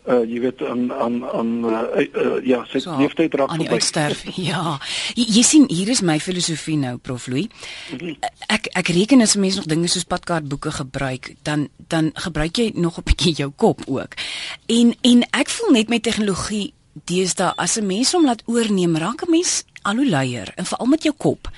uh 0.09 0.23
jy 0.25 0.39
weet 0.41 0.61
aan 0.65 0.91
aan 0.93 1.21
aan 1.29 1.49
uh, 1.65 1.81
uh, 1.93 2.39
ja, 2.45 2.63
sy 2.65 2.79
so, 2.81 2.95
leeftyd 2.97 3.35
raak 3.37 3.53
verby. 3.53 3.79
Sterf. 3.79 4.23
Ja. 4.51 4.79
Jy, 5.13 5.25
jy 5.37 5.43
sien 5.45 5.65
hier 5.69 5.89
is 5.93 6.01
my 6.01 6.17
filosofie 6.19 6.77
nou 6.77 6.97
Prof 6.97 7.27
Louw. 7.27 7.45
Mhm. 7.93 8.17
Ek 8.49 8.71
ek 8.73 8.91
reken 8.95 9.21
as 9.21 9.35
mense 9.35 9.61
nog 9.61 9.69
dinge 9.69 9.87
soos 9.87 10.07
padkaartboeke 10.09 10.71
gebruik, 10.81 11.35
dan 11.45 11.69
dan 11.77 12.11
gebruik 12.13 12.57
jy 12.57 12.71
nog 12.75 12.97
'n 12.97 13.05
bietjie 13.05 13.35
jou 13.45 13.51
kop 13.55 13.85
ook. 13.85 14.17
En 14.65 14.95
en 15.01 15.25
ek 15.31 15.49
voel 15.49 15.71
net 15.71 15.89
met 15.89 16.03
tegnologie 16.03 16.73
deesdae 17.05 17.53
as 17.55 17.77
'n 17.77 17.85
mens 17.85 18.11
hom 18.11 18.25
laat 18.25 18.43
oorneem, 18.45 18.97
raak 18.97 19.21
'n 19.21 19.31
mens 19.31 19.63
al 19.81 19.95
hoe 19.95 20.09
luier 20.09 20.51
en 20.55 20.65
veral 20.65 20.87
met 20.87 21.03
jou 21.03 21.13
kop. 21.17 21.49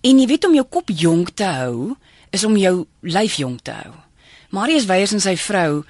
En 0.00 0.18
jy 0.18 0.26
weet 0.26 0.44
om 0.44 0.54
jou 0.54 0.66
kop 0.68 0.88
jonk 0.88 1.30
te 1.30 1.44
hou, 1.44 1.96
is 2.30 2.44
om 2.44 2.56
jou 2.56 2.86
lyf 3.00 3.34
jonk 3.34 3.60
te 3.62 3.70
hou. 3.70 3.92
Marius 4.50 4.84
Weyers 4.84 5.12
en 5.12 5.20
sy 5.20 5.36
vrou 5.36 5.84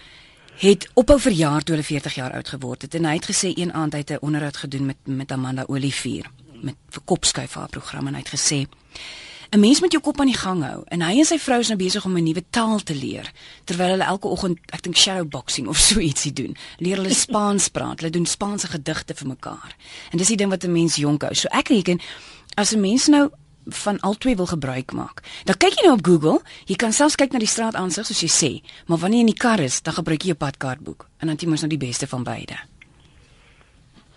het 0.56 0.90
ophou 0.94 1.20
verjaar 1.20 1.62
toe 1.62 1.74
hulle 1.74 1.86
40 1.86 2.14
jaar 2.14 2.32
oud 2.32 2.48
geword 2.48 2.82
het 2.82 2.94
en 2.94 3.04
hy 3.04 3.14
het 3.14 3.30
gesê 3.30 3.52
een 3.54 3.72
aand 3.72 3.92
hy 3.92 3.98
het 3.98 4.10
'n 4.10 4.20
onderhoud 4.20 4.56
gedoen 4.56 4.86
met 4.86 4.96
met 5.04 5.32
Amanda 5.32 5.64
Olivier 5.66 6.30
met 6.62 6.76
vir 6.88 7.02
kopskuif 7.04 7.54
haar 7.54 7.68
program 7.68 8.06
en 8.06 8.14
hy 8.14 8.20
het 8.20 8.34
gesê 8.34 8.66
'n 9.52 9.60
mens 9.60 9.80
moet 9.80 9.92
jou 9.92 10.02
kop 10.02 10.20
aan 10.20 10.30
die 10.30 10.38
gang 10.38 10.62
hou 10.64 10.78
en 10.88 11.02
hy 11.04 11.18
en 11.18 11.26
sy 11.28 11.36
vrou 11.38 11.58
is 11.60 11.68
nou 11.68 11.76
besig 11.76 12.04
om 12.04 12.16
'n 12.16 12.24
nuwe 12.24 12.44
taal 12.50 12.80
te 12.80 12.94
leer 12.94 13.32
terwyl 13.64 13.90
hulle 13.90 14.04
elke 14.04 14.28
oggend 14.28 14.58
ek 14.72 14.82
dink 14.82 14.96
shadowboxing 14.96 15.68
of 15.68 15.76
so 15.78 16.00
ietsie 16.00 16.32
doen. 16.32 16.56
Leer 16.78 16.96
hulle 16.96 17.14
Spaans 17.14 17.68
praat 17.68 18.00
hulle 18.00 18.10
doen 18.10 18.26
Spaanse 18.26 18.66
gedigte 18.66 19.14
vir 19.14 19.28
mekaar. 19.28 19.76
En 20.10 20.18
dis 20.18 20.28
die 20.28 20.36
ding 20.36 20.50
wat 20.50 20.64
'n 20.64 20.72
mens 20.72 20.96
jonk 20.96 21.22
hou. 21.22 21.34
So 21.34 21.48
ek 21.50 21.68
reken 21.68 22.00
as 22.54 22.72
'n 22.72 22.80
mens 22.80 23.06
nou 23.06 23.30
van 23.66 24.00
albei 24.00 24.34
wil 24.36 24.46
gebruik 24.46 24.92
maak. 24.92 25.22
Dan 25.44 25.56
kyk 25.56 25.78
jy 25.78 25.86
nou 25.86 25.94
op 25.98 26.06
Google, 26.06 26.40
jy 26.66 26.76
kan 26.76 26.92
selfs 26.92 27.16
kyk 27.16 27.32
na 27.32 27.38
die 27.38 27.50
straataansig 27.50 28.06
soos 28.06 28.20
jy 28.20 28.32
sê, 28.32 28.52
maar 28.86 28.98
wanneer 28.98 29.22
jy 29.22 29.26
in 29.28 29.32
die 29.34 29.42
kar 29.46 29.60
is, 29.60 29.82
dan 29.82 29.94
gebruik 29.94 30.22
jy 30.22 30.34
jou 30.34 30.38
padkaartboek 30.38 31.08
en 31.20 31.26
dan 31.26 31.36
jy 31.38 31.48
moet 31.48 31.60
nou 31.62 31.68
die 31.68 31.84
beste 31.86 32.06
van 32.06 32.24
beide. 32.24 32.58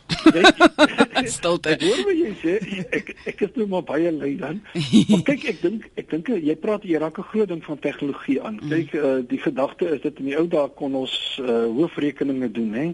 Stilte. 1.35 1.77
Hoor 1.81 2.11
jy 2.13 2.31
sê 2.37 2.55
ek 2.93 3.11
ek 3.25 3.41
is 3.47 3.55
nou 3.57 3.65
maar 3.71 3.85
baie 3.87 4.11
lui 4.13 4.35
dan. 4.37 4.61
Maar 5.09 5.23
kyk 5.25 5.47
ek 5.53 5.61
dink 5.63 5.87
ek 5.97 6.11
dink 6.11 6.29
jy 6.29 6.55
praat 6.61 6.85
jy 6.85 7.01
raak 7.01 7.17
'n 7.19 7.29
groot 7.31 7.49
ding 7.49 7.63
van 7.65 7.79
tegnologie 7.81 8.37
aan. 8.41 8.59
Mm. 8.61 8.69
Kyk 8.69 8.93
uh, 8.93 9.17
die 9.25 9.41
gedagte 9.41 9.89
is 9.95 10.01
dit 10.05 10.21
in 10.21 10.31
die 10.31 10.37
ou 10.37 10.47
dae 10.47 10.69
kon 10.77 10.95
ons 10.95 11.15
uh, 11.41 11.65
hoofrekeninge 11.73 12.51
doen 12.51 12.73
hè. 12.73 12.87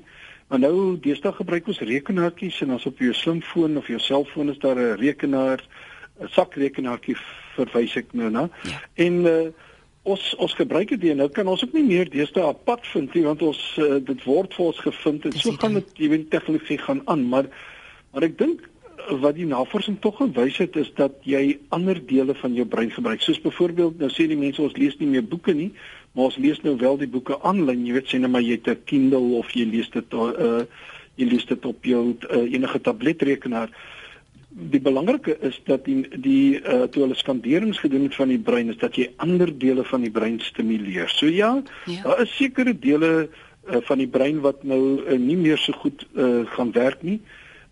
Maar 0.51 0.59
nou 0.67 0.99
deesdae 0.99 1.31
gebruik 1.35 1.67
ons 1.71 1.79
rekenaartjies 1.79 2.61
en 2.63 2.75
as 2.75 2.87
op 2.87 2.99
jou 2.99 3.13
slimfoon 3.15 3.77
of 3.79 3.87
jou 3.87 3.99
selfoon 3.99 4.51
is 4.51 4.59
daar 4.59 4.79
'n 4.79 4.99
rekenaar 4.99 5.59
'n 5.59 5.90
sakrekenaartjie 6.29 7.17
verwys 7.55 7.95
ek 7.95 8.13
nou 8.13 8.29
na. 8.29 8.47
Ja. 8.63 8.79
En 8.95 9.13
uh, 9.25 9.51
ons 10.03 10.21
ons 10.41 10.53
gebruik 10.57 10.89
dit 10.95 11.13
nou 11.17 11.29
kan 11.29 11.47
ons 11.47 11.61
ook 11.61 11.73
nie 11.77 11.85
meer 11.85 12.09
deesdae 12.09 12.53
pad 12.65 12.85
vind 12.93 13.13
nie 13.13 13.23
want 13.27 13.41
ons 13.45 13.59
uh, 13.77 13.99
dit 14.01 14.23
word 14.25 14.53
vir 14.57 14.65
ons 14.71 14.81
gevind 14.87 15.27
en 15.29 15.35
so 15.37 15.53
gaan 15.61 15.77
dit 15.77 16.01
jy 16.01 16.09
weet 16.15 16.29
tegnologie 16.33 16.79
gaan 16.81 17.03
aan 17.05 17.27
maar 17.29 17.49
maar 18.11 18.25
ek 18.25 18.37
dink 18.39 18.65
wat 19.21 19.37
die 19.37 19.45
navorsing 19.49 19.99
tog 20.01 20.17
gewys 20.17 20.57
het 20.61 20.75
is 20.77 20.89
dat 20.97 21.13
jy 21.25 21.59
ander 21.77 22.01
dele 22.09 22.33
van 22.41 22.57
jou 22.57 22.65
brein 22.65 22.89
gebruik 22.93 23.21
soos 23.21 23.41
byvoorbeeld 23.45 24.01
nou 24.01 24.09
sê 24.13 24.25
die 24.29 24.39
mense 24.41 24.61
ons 24.61 24.77
lees 24.77 24.97
nie 24.97 25.09
meer 25.13 25.25
boeke 25.25 25.53
nie 25.53 25.69
maar 26.13 26.31
ons 26.31 26.41
lees 26.41 26.61
nou 26.65 26.75
wel 26.81 26.97
die 26.97 27.09
boeke 27.09 27.37
aanlyn 27.45 27.85
jy 27.85 27.99
weet 27.99 28.09
sê 28.09 28.21
net 28.21 28.33
maar 28.33 28.45
jy 28.45 28.57
het 28.57 28.73
'n 28.73 28.83
Kindle 28.89 29.37
of 29.37 29.53
jy 29.53 29.69
lees 29.69 29.89
dit 29.93 30.17
uh 30.17 30.65
jy 31.19 31.27
lees 31.27 31.45
dit 31.45 31.65
op 31.65 31.85
jou 31.85 32.15
uh, 32.15 32.45
enige 32.49 32.79
tabletrekenaar 32.81 33.69
die 34.51 34.81
belangrike 34.83 35.37
is 35.39 35.59
dat 35.65 35.85
die 35.87 36.03
die 36.19 36.59
uh, 36.59 36.83
toe 36.91 37.05
hulle 37.05 37.15
skanderings 37.15 37.79
gedoen 37.79 38.07
het 38.07 38.15
van 38.15 38.31
die 38.31 38.39
brein 38.39 38.71
is 38.73 38.79
dat 38.81 38.97
jy 38.99 39.07
ander 39.23 39.51
dele 39.57 39.85
van 39.87 40.03
die 40.03 40.11
brein 40.11 40.39
stimuleer. 40.43 41.09
So 41.09 41.29
ja, 41.31 41.53
ja. 41.85 42.01
daar 42.03 42.23
is 42.25 42.33
sekere 42.35 42.73
dele 42.75 43.11
uh, 43.29 43.79
van 43.87 44.01
die 44.03 44.09
brein 44.11 44.41
wat 44.43 44.65
nou 44.67 44.81
uh, 44.99 45.19
nie 45.19 45.37
meer 45.39 45.61
so 45.61 45.75
goed 45.83 46.03
uh, 46.13 46.43
gaan 46.55 46.73
werk 46.75 47.05
nie. 47.07 47.21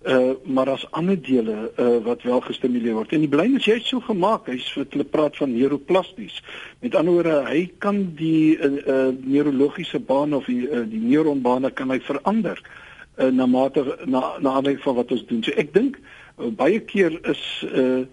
Uh 0.07 0.37
maar 0.47 0.69
as 0.71 0.85
ander 0.95 1.17
dele 1.19 1.71
uh 1.75 1.97
wat 2.05 2.21
wel 2.23 2.39
gestimuleer 2.45 2.95
word. 2.95 3.11
En 3.11 3.25
die 3.25 3.31
brein 3.31 3.57
is 3.57 3.65
jy 3.67 3.81
so 3.83 3.99
gemaak, 3.99 4.47
hy's 4.47 4.69
wat 4.79 4.95
hulle 4.95 5.03
praat 5.03 5.35
van 5.35 5.51
neuroplasties. 5.51 6.37
Met 6.79 6.95
ander 6.95 7.17
woorde, 7.17 7.41
hy 7.49 7.65
kan 7.83 8.05
die 8.15 8.55
uh, 8.55 8.69
uh 8.79 9.09
neurologiese 9.11 9.99
bane 9.99 10.39
of 10.39 10.47
die 10.47 10.63
uh, 10.69 10.85
die 10.87 11.03
neuronbane 11.03 11.73
kan 11.75 11.91
hy 11.91 11.99
verander 11.99 12.63
uh, 12.63 13.27
na 13.27 13.43
mate 13.45 13.83
na 14.05 14.39
na 14.39 14.55
aanleiding 14.55 14.79
van 14.87 14.95
wat 15.01 15.11
ons 15.11 15.27
doen. 15.27 15.43
So 15.43 15.51
ek 15.59 15.75
dink 15.75 15.99
uh, 15.99 16.15
baie 16.55 16.79
keer 16.79 17.19
is 17.29 17.43
uh, 17.67 18.05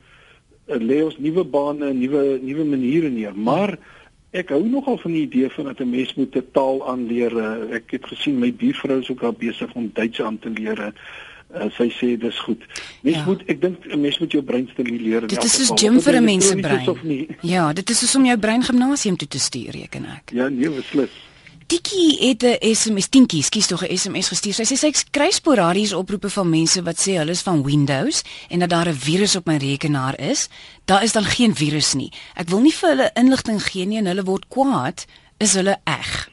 uh 0.67 0.81
lê 0.83 1.03
ons 1.05 1.19
nuwe 1.23 1.45
bane, 1.45 1.93
nuwe 1.95 2.39
nuwe 2.43 2.65
maniere 2.65 3.11
neer, 3.11 3.35
maar 3.35 3.77
ek 4.37 4.51
hou 4.51 4.65
nogal 4.67 4.99
van 4.99 5.13
die 5.15 5.23
idee 5.23 5.51
van 5.55 5.71
dat 5.71 5.81
'n 5.81 5.91
mens 5.91 6.15
moet 6.15 6.37
'n 6.37 6.49
taal 6.53 6.83
aanleer. 6.89 7.33
Ek 7.73 7.91
het 7.91 8.07
gesien 8.07 8.39
my 8.39 8.53
buurvrou 8.53 8.99
is 9.01 9.11
ook 9.11 9.23
al 9.23 9.33
besig 9.33 9.73
om 9.75 9.91
Duits 9.95 10.21
aan 10.21 10.39
te 10.39 10.51
leer. 10.51 10.93
Uh, 11.55 11.71
sy 11.71 11.87
sê 11.95 12.17
dis 12.19 12.39
goed. 12.43 12.63
Mens 13.07 13.17
ja. 13.17 13.25
moet 13.25 13.43
ek 13.47 13.61
dink 13.61 13.87
'n 13.87 14.01
mens 14.01 14.19
moet 14.19 14.33
jou 14.33 14.43
brein 14.43 14.69
stimuleer. 14.73 15.27
Dit 15.27 15.45
is 15.45 15.71
'n 15.71 15.77
gym 15.79 16.01
vir 16.01 16.15
'n 16.17 16.25
mens 16.25 16.49
se 16.49 16.57
brein. 16.57 17.29
Ja, 17.41 17.73
dit 17.73 17.91
is 17.91 17.99
soos 17.99 18.17
om 18.17 18.25
jou 18.25 18.39
brein 18.39 18.63
gimnasium 18.63 19.17
toe 19.17 19.29
te 19.29 19.39
stuur, 19.39 19.71
reken 19.71 20.05
ek. 20.05 20.31
Ja, 20.35 20.49
nee, 20.49 20.71
beslis. 20.71 21.15
Tikkie 21.67 22.29
het 22.29 22.43
'n 22.43 22.75
SMS, 22.75 23.09
Tinkie, 23.09 23.43
skus 23.43 23.67
tog 23.67 23.83
'n 23.83 23.97
SMS 23.97 24.29
gestuur. 24.29 24.55
Sy 24.55 24.65
sê 24.65 24.77
sy 24.77 24.93
kry 25.11 25.31
sporadies 25.31 25.93
oproepe 25.93 26.31
van 26.31 26.49
mense 26.51 26.83
wat 26.83 26.97
sê 26.97 27.19
hulle 27.19 27.31
is 27.31 27.43
van 27.43 27.63
Windows 27.63 28.23
en 28.49 28.59
dat 28.59 28.71
daar 28.71 28.89
'n 28.89 28.95
virus 28.95 29.37
op 29.37 29.47
my 29.47 29.57
rekenaar 29.57 30.21
is. 30.21 30.49
Daar 30.85 31.03
is 31.03 31.13
dan 31.13 31.25
geen 31.25 31.55
virus 31.55 31.95
nie. 31.95 32.13
Ek 32.35 32.49
wil 32.49 32.61
nie 32.61 32.75
vir 32.75 32.89
hulle 32.89 33.11
inligting 33.15 33.63
gee 33.63 33.85
nie 33.87 33.99
en 33.99 34.07
hulle 34.07 34.23
word 34.23 34.45
kwaad. 34.49 35.05
Is 35.39 35.55
hulle 35.55 35.81
eg? 35.85 36.31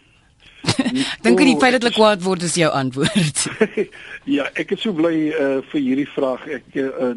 Dink 1.22 1.40
jy 1.40 1.46
die 1.46 1.60
feit 1.60 1.72
dat 1.72 1.82
hulle 1.82 1.94
kwaad 1.94 2.24
word 2.24 2.42
is 2.44 2.54
jou 2.54 2.72
antwoord? 2.72 3.48
ja, 4.38 4.50
ek 4.54 4.72
is 4.72 4.82
so 4.82 4.94
bly 4.94 5.30
uh, 5.30 5.62
vir 5.72 5.82
hierdie 5.82 6.10
vraag. 6.10 6.48
Ek 6.48 6.64
uh, 6.76 7.14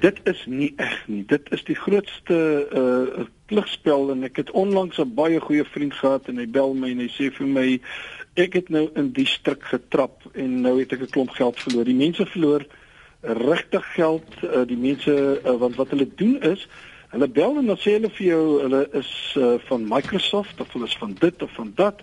dit 0.00 0.20
is 0.24 0.44
nie 0.46 0.74
eg 0.76 1.08
nie. 1.08 1.24
Dit 1.26 1.50
is 1.50 1.64
die 1.64 1.76
grootste 1.76 2.68
uh 2.72 3.26
klugspel 3.50 4.10
en 4.14 4.24
ek 4.28 4.40
het 4.42 4.50
onlangs 4.50 4.98
'n 4.98 5.14
baie 5.14 5.40
goeie 5.40 5.64
vriend 5.64 5.94
gehad 5.94 6.28
en 6.28 6.38
hy 6.38 6.46
bel 6.46 6.74
my 6.74 6.90
en 6.90 7.02
hy 7.04 7.10
sê 7.10 7.30
vir 7.34 7.46
my 7.46 7.80
ek 8.36 8.54
het 8.54 8.68
nou 8.68 8.88
in 8.94 9.10
die 9.12 9.26
struik 9.26 9.64
getrap 9.72 10.22
en 10.34 10.60
nou 10.60 10.78
het 10.78 10.92
ek 10.92 11.02
'n 11.02 11.14
klomp 11.14 11.30
geld 11.30 11.58
verloor. 11.58 11.84
Die 11.84 12.02
mense 12.04 12.26
verloor 12.26 12.64
regtig 13.22 13.84
geld, 13.94 14.28
uh, 14.44 14.64
die 14.66 14.76
mense 14.76 15.40
uh, 15.44 15.56
want 15.58 15.76
wat 15.76 15.90
hulle 15.90 16.08
doen 16.14 16.40
is 16.42 16.68
hulle 17.10 17.28
bel 17.28 17.58
en 17.58 17.66
dan 17.66 17.78
sê 17.82 17.96
hulle 17.98 18.10
vir 18.14 18.26
jou 18.26 18.42
hulle 18.62 18.80
is 19.00 19.10
uh, 19.38 19.54
van 19.66 19.86
Microsoft 19.88 20.60
of 20.62 20.72
hulle 20.72 20.86
is 20.86 20.96
van 21.00 21.14
dit 21.18 21.42
of 21.42 21.52
van 21.58 21.72
dat. 21.74 22.02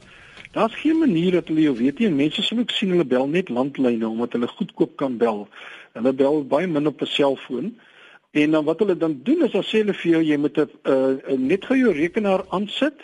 Daar's 0.52 0.76
geen 0.76 1.00
manier 1.00 1.32
dat 1.32 1.48
hulle 1.48 1.62
jou 1.62 1.76
weet 1.78 2.00
nie. 2.00 2.10
Mense 2.10 2.44
sal 2.44 2.60
ook 2.60 2.74
sien 2.76 2.92
hulle 2.92 3.08
bel 3.08 3.28
net 3.32 3.50
landlyne 3.50 4.08
omdat 4.08 4.36
hulle 4.36 4.50
goedkoop 4.52 4.98
kan 5.00 5.18
bel. 5.18 5.46
Hulle 5.96 6.14
bel 6.14 6.44
baie 6.48 6.68
min 6.68 6.92
op 6.92 7.02
'n 7.02 7.14
selfoon. 7.14 7.78
En 8.38 8.52
dan 8.52 8.66
wat 8.66 8.80
hulle 8.84 8.98
dan 8.98 9.20
doen 9.24 9.46
is 9.48 9.56
dan 9.56 9.66
sê 9.66 9.82
hulle 9.82 9.96
vir 10.02 10.12
jou 10.12 10.24
jy 10.32 10.38
moet 10.38 10.58
'n 10.58 10.70
uh, 10.94 11.38
net 11.52 11.66
gou 11.66 11.78
jou 11.78 11.94
rekenaar 11.94 12.46
aansit. 12.50 13.00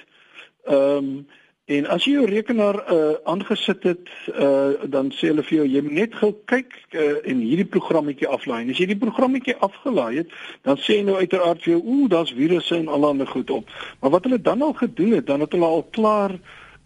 Ehm 0.66 0.98
um, 0.98 1.26
En 1.72 1.86
as 1.88 2.04
jy 2.04 2.18
jou 2.18 2.26
rekenaar 2.28 2.76
uh 2.92 3.14
aangesit 3.32 3.86
het, 3.88 4.10
uh 4.36 4.84
dan 4.92 5.14
sê 5.16 5.30
hulle 5.32 5.46
vir 5.48 5.58
jou 5.62 5.68
jy 5.72 5.82
moet 5.86 5.96
net 5.96 6.18
gou 6.20 6.34
kyk 6.52 6.74
uh, 6.92 7.22
en 7.24 7.40
hierdie 7.40 7.70
programmetjie 7.76 8.28
aflaai. 8.28 8.68
As 8.74 8.82
jy 8.82 8.90
die 8.90 9.00
programmetjie 9.00 9.56
afgelaai 9.64 10.18
het, 10.18 10.34
dan 10.68 10.76
sê 10.76 10.98
hy 10.98 11.06
nou 11.08 11.16
uiteraard 11.16 11.64
vir 11.64 11.78
jou, 11.78 11.80
ooh, 11.80 12.10
daar's 12.12 12.36
virusse 12.36 12.76
en 12.76 12.92
allerlei 12.92 13.30
goed 13.32 13.56
op. 13.56 13.72
Maar 14.02 14.12
wat 14.18 14.28
hulle 14.28 14.42
dan 14.44 14.62
al 14.62 14.76
gedoen 14.76 15.16
het, 15.16 15.28
dan 15.32 15.40
het 15.40 15.56
hulle 15.56 15.70
al 15.78 15.88
klaar 15.96 16.36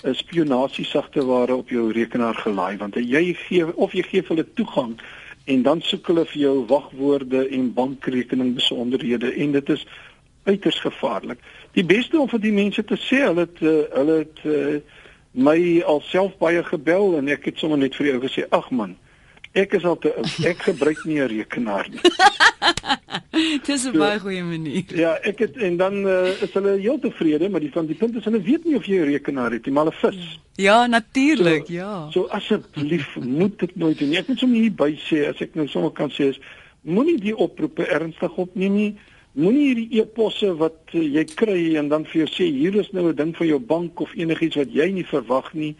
'n 0.06 0.14
spionasie 0.14 0.86
sagteware 0.86 1.56
op 1.56 1.70
jou 1.74 1.92
rekenaar 1.92 2.36
gelaai 2.36 2.78
want 2.78 2.96
jy 3.02 3.34
gee 3.34 3.66
of 3.76 3.94
jy 3.98 4.04
gee 4.04 4.22
hulle 4.28 4.46
toegang 4.54 4.94
en 5.48 5.64
dan 5.64 5.82
soek 5.82 6.08
hulle 6.12 6.26
vir 6.34 6.42
jou 6.42 6.56
wagwoorde 6.68 7.48
en 7.56 7.74
bankrekening 7.74 8.54
besonderhede 8.58 9.32
en 9.34 9.56
dit 9.56 9.70
is 9.70 9.88
uiters 10.44 10.80
gevaarlik. 10.80 11.40
Die 11.76 11.86
beste 11.86 12.20
om 12.20 12.30
vir 12.32 12.44
die 12.44 12.54
mense 12.56 12.84
te 12.84 12.98
sê, 13.00 13.24
hulle 13.24 13.48
het 13.48 13.62
uh, 13.64 13.76
hulle 13.96 14.18
het 14.24 14.44
uh, 14.44 14.78
my 15.32 15.58
alself 15.88 16.38
baie 16.42 16.64
gebel 16.68 17.18
en 17.20 17.32
ek 17.32 17.52
het 17.52 17.60
sommer 17.62 17.80
net 17.80 17.96
vir 17.96 18.12
jou 18.12 18.22
gesê, 18.28 18.48
ag 18.52 18.72
man, 18.76 18.96
ek 19.58 19.78
is 19.80 19.88
al 19.88 20.00
te 20.04 20.14
ek 20.48 20.68
gebruik 20.70 21.04
nie 21.06 21.22
'n 21.22 21.32
rekenaar 21.32 21.88
nie. 21.92 22.04
Dis 23.68 23.86
'n 23.86 23.98
baie 23.98 24.20
goeie 24.20 24.44
manier. 24.44 24.84
Ja, 24.96 25.16
ek 25.22 25.40
het 25.40 25.58
en 25.58 25.78
dan 25.78 25.96
uh, 26.06 26.42
is 26.42 26.54
hulle 26.54 26.78
heel 26.80 27.00
tevrede, 27.00 27.50
maar 27.50 27.64
die 27.64 27.72
van 27.72 27.86
die 27.86 27.96
punt 27.96 28.16
is 28.16 28.24
hulle 28.24 28.42
weet 28.42 28.66
nie 28.66 28.76
of 28.76 28.86
jy 28.86 29.00
'n 29.02 29.10
rekenaar 29.12 29.52
het 29.52 29.66
nie, 29.66 29.74
maar 29.74 29.90
hulle 29.90 29.98
vis. 30.02 30.40
Ja, 30.56 30.86
natuurlik, 30.88 31.66
so, 31.66 31.74
ja. 31.74 32.12
So 32.12 32.28
asseblief 32.28 33.16
moet 33.16 33.60
dit 33.60 33.76
nooit 33.76 34.00
doen. 34.00 34.14
Ek 34.14 34.28
moet 34.28 34.40
sommer 34.40 34.62
hier 34.62 34.72
by 34.74 34.92
sê 35.10 35.28
as 35.30 35.42
ek 35.42 35.56
nou 35.56 35.68
sommer 35.68 35.92
kan 35.92 36.10
sê 36.10 36.30
is 36.34 36.40
moenie 36.82 37.20
die 37.20 37.36
oproepe 37.36 37.86
ernstig 37.86 38.38
opneem 38.38 38.74
nie. 38.74 38.96
Moenie 39.38 39.68
hierdie 39.68 40.02
e-posse 40.02 40.56
wat 40.58 40.94
uh, 40.94 41.04
jy 41.04 41.24
kry 41.24 41.76
en 41.78 41.90
dan 41.90 42.06
vir 42.06 42.26
jou 42.26 42.30
sê 42.34 42.50
hier 42.50 42.76
is 42.76 42.92
nou 42.92 43.10
'n 43.10 43.16
ding 43.16 43.36
van 43.38 43.48
jou 43.48 43.60
bank 43.60 44.00
of 44.00 44.16
enigiets 44.16 44.56
wat 44.56 44.74
jy 44.74 44.92
nie 44.92 45.06
verwag 45.06 45.54
nie. 45.54 45.76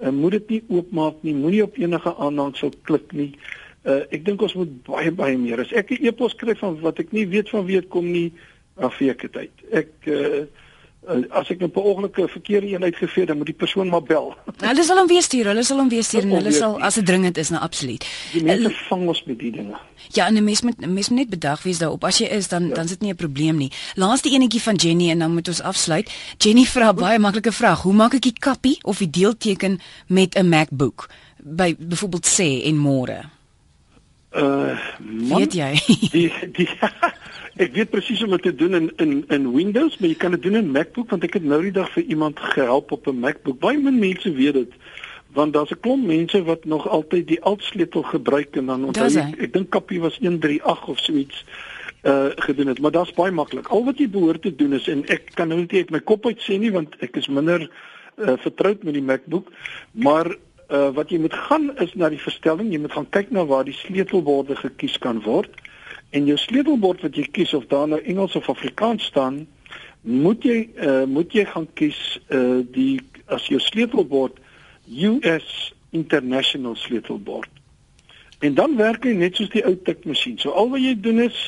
Uh, 0.00 0.10
moet 0.10 0.32
dit 0.32 0.48
nie 0.48 0.62
oopmaak 0.68 1.22
nie. 1.22 1.34
Moenie 1.34 1.62
op 1.62 1.78
enige 1.78 2.14
aanhangsel 2.16 2.70
klik 2.82 3.12
nie. 3.12 3.32
Uh, 3.34 3.67
ek 3.84 4.24
dink 4.24 4.42
ons 4.42 4.54
moet 4.54 4.72
baie 4.86 5.10
baie 5.12 5.38
meer. 5.38 5.60
As 5.60 5.72
ek 5.72 5.90
'n 5.90 6.06
e-pos 6.06 6.34
kry 6.34 6.54
van 6.56 6.80
wat 6.80 6.98
ek 6.98 7.12
nie 7.12 7.26
weet 7.26 7.48
van 7.48 7.66
wie 7.66 7.80
dit 7.80 7.88
kom 7.88 8.10
nie, 8.12 8.32
dan 8.76 8.90
vir 8.90 9.10
ek 9.10 9.20
dit 9.20 9.36
uit. 9.36 9.56
Ek 9.72 9.90
uh, 10.06 10.42
uh, 11.08 11.22
as 11.30 11.50
ek 11.50 11.62
'n 11.62 11.70
per 11.70 11.82
ongeluk 11.82 12.18
'n 12.18 12.28
verkeerde 12.28 12.68
een 12.68 12.82
uitgevee, 12.82 13.26
dan 13.26 13.36
moet 13.36 13.46
die 13.46 13.54
persoon 13.54 13.88
maar 13.88 14.02
bel. 14.02 14.36
Hulle 14.58 14.82
sal 14.82 14.96
hom 14.96 15.06
weer 15.06 15.22
stuur. 15.22 15.46
Hulle 15.46 15.62
sal 15.62 15.78
hom 15.78 15.88
weer 15.88 16.02
stuur 16.02 16.22
en 16.22 16.30
hulle 16.30 16.52
sal 16.52 16.80
as 16.80 16.94
dit 16.94 17.06
dringend 17.06 17.36
is, 17.36 17.48
nou 17.48 17.62
absoluut. 17.62 18.06
Die 18.32 18.42
mense 18.42 18.70
vang 18.70 19.08
ons 19.08 19.24
met 19.24 19.38
die 19.38 19.50
dinge. 19.50 19.76
Ja, 20.12 20.26
en 20.26 20.34
'n 20.34 20.44
mens 20.44 20.62
moet 20.62 20.80
mens 20.80 21.08
moet 21.08 21.18
net 21.18 21.30
bedag 21.30 21.62
wees 21.62 21.78
daarop. 21.78 22.04
As 22.04 22.18
jy 22.18 22.26
is, 22.26 22.48
dan 22.48 22.68
ja. 22.68 22.74
dan 22.74 22.84
is 22.84 22.90
dit 22.90 23.00
nie 23.00 23.12
'n 23.12 23.16
probleem 23.16 23.56
nie. 23.56 23.72
Laaste 23.94 24.30
enetjie 24.30 24.62
van 24.62 24.74
Jenny 24.74 25.10
en 25.10 25.18
dan 25.18 25.32
moet 25.32 25.48
ons 25.48 25.62
afsluit. 25.62 26.10
Jenny 26.38 26.64
vra 26.64 26.92
baie 26.92 27.18
maklike 27.18 27.52
vraag. 27.52 27.82
Hoe 27.82 27.94
maak 27.94 28.14
ek 28.14 28.22
die 28.22 28.38
kappie 28.38 28.78
of 28.82 28.98
die 28.98 29.10
deelteken 29.10 29.80
met 30.06 30.34
'n 30.34 30.48
MacBook? 30.48 31.08
By 31.42 31.76
byvoorbeeld 31.78 32.26
sê 32.26 32.64
en 32.64 32.76
môre. 32.76 33.37
Uh, 34.32 34.76
man, 35.00 35.38
weet 35.38 35.54
jy? 35.56 35.72
die 36.14 36.32
die 36.52 36.68
Ek 37.58 37.72
weet 37.74 37.90
presies 37.90 38.20
hoe 38.22 38.28
om 38.28 38.36
dit 38.36 38.42
te 38.42 38.54
doen 38.54 38.74
in 38.74 38.90
in 39.02 39.12
in 39.34 39.46
Windows, 39.54 39.96
maar 39.98 40.12
jy 40.12 40.18
kan 40.20 40.36
dit 40.36 40.42
doen 40.42 40.60
in 40.60 40.70
MacBook 40.70 41.10
want 41.10 41.24
ek 41.26 41.40
het 41.40 41.46
nou 41.48 41.58
die 41.64 41.74
dag 41.74 41.88
vir 41.94 42.04
iemand 42.06 42.40
gehelp 42.54 42.92
op 42.92 43.08
'n 43.08 43.18
MacBook. 43.18 43.58
Baie 43.58 43.78
min 43.78 43.98
mense 43.98 44.32
weet 44.32 44.54
dit 44.54 44.72
want 45.32 45.52
daar's 45.52 45.70
'n 45.70 45.80
klomp 45.80 46.06
mense 46.06 46.42
wat 46.44 46.64
nog 46.64 46.88
altyd 46.88 47.26
die 47.28 47.42
altsleutel 47.42 48.02
gebruik 48.02 48.56
en 48.56 48.66
dan 48.66 48.84
onthou 48.84 49.08
ek, 49.10 49.40
ek 49.40 49.52
dink 49.52 49.70
Kappie 49.70 50.00
was 50.00 50.18
138 50.18 50.86
of 50.88 50.98
so 50.98 51.12
iets 51.12 51.44
uh 52.02 52.30
gedoen 52.36 52.66
het, 52.66 52.80
maar 52.80 52.90
daar's 52.90 53.12
baie 53.12 53.32
maklik. 53.32 53.68
Al 53.68 53.84
wat 53.84 53.98
jy 53.98 54.08
behoort 54.08 54.42
te 54.42 54.54
doen 54.54 54.72
is 54.72 54.88
en 54.88 55.06
ek 55.06 55.34
kan 55.34 55.48
nou 55.48 55.60
net 55.60 55.72
uit 55.72 55.90
my 55.90 56.00
kop 56.00 56.26
uit 56.26 56.38
sê 56.38 56.58
nie 56.58 56.70
want 56.72 56.94
ek 57.00 57.16
is 57.16 57.28
minder 57.28 57.70
uh 58.16 58.36
vertroud 58.36 58.82
met 58.82 58.94
die 58.94 59.02
MacBook, 59.02 59.50
maar 59.92 60.36
uh 60.68 60.88
wat 60.92 61.10
jy 61.10 61.18
moet 61.18 61.34
gaan 61.34 61.70
is 61.80 61.94
na 61.94 62.10
die 62.12 62.20
verstelling, 62.20 62.72
jy 62.72 62.80
moet 62.82 62.92
gaan 62.92 63.08
kyk 63.10 63.30
na 63.32 63.44
waar 63.48 63.64
die 63.64 63.76
sleutelborde 63.76 64.56
gekies 64.56 64.98
kan 65.00 65.22
word. 65.24 65.50
En 66.10 66.26
jou 66.28 66.36
sleutelbord 66.40 67.04
wat 67.04 67.16
jy 67.16 67.24
kies 67.32 67.54
of 67.56 67.66
daar 67.72 67.88
nou 67.88 68.00
Engels 68.04 68.36
of 68.36 68.48
Afrikaans 68.48 69.04
staan, 69.08 69.46
moet 70.02 70.44
jy 70.44 70.58
uh 70.76 71.04
moet 71.08 71.32
jy 71.32 71.44
gaan 71.48 71.68
kies 71.74 72.00
uh 72.28 72.60
die 72.64 73.00
as 73.26 73.48
jou 73.48 73.60
sleutelbord 73.60 74.36
US 74.88 75.72
International 75.90 76.76
sleutelbord. 76.76 77.48
En 78.40 78.54
dan 78.54 78.76
werk 78.76 79.04
hy 79.04 79.16
net 79.16 79.36
soos 79.36 79.50
die 79.50 79.64
ou 79.66 79.74
tikmasjien. 79.74 80.38
So 80.38 80.52
al 80.52 80.70
wat 80.72 80.84
jy 80.84 80.94
doen 81.00 81.24
is 81.26 81.38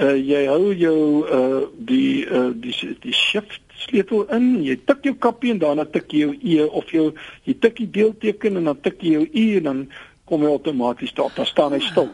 uh 0.00 0.16
jy 0.16 0.46
hou 0.48 0.72
jou 0.74 0.98
uh 1.28 1.62
die 1.78 2.24
uh 2.26 2.50
die 2.52 2.74
die 3.04 3.14
shift 3.14 3.63
sleutel 3.76 4.26
in, 4.34 4.62
jy 4.64 4.76
tik 4.86 5.04
jou 5.08 5.14
kappie 5.14 5.52
en 5.54 5.62
daarna 5.62 5.84
tik 5.84 6.12
jy 6.12 6.20
jou 6.20 6.34
E 6.42 6.66
of 6.80 6.90
jou 6.90 7.12
jy 7.44 7.54
tik 7.60 7.76
die 7.76 7.90
deelteken 7.90 8.56
en 8.56 8.64
dan 8.70 8.80
tik 8.80 9.02
jy 9.02 9.16
jou 9.18 9.24
U 9.26 9.46
en 9.56 9.70
dan 9.70 9.80
kom 10.24 10.44
hy 10.44 10.52
outomaties 10.52 11.10
stop. 11.10 11.34
Dan 11.36 11.46
staan 11.46 11.72
hy 11.76 11.80
stil 11.84 12.10